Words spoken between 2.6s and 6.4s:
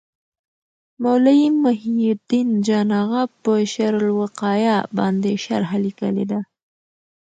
جان اغا په شرح الوقایه باندي شرحه لیکلي ده.